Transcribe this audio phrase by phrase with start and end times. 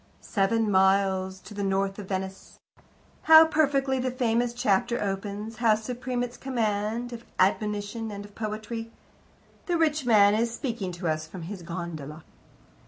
[0.19, 2.57] "Seven miles to the north of Venice"
[3.29, 5.57] How perfectly the famous chapter opens!
[5.57, 8.91] How supreme its command of admonition and of poetry!
[9.67, 12.23] The rich man is speaking to us from his gondola.